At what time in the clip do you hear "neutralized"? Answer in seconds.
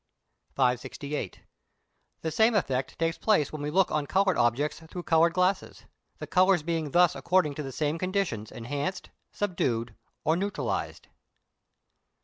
10.35-11.07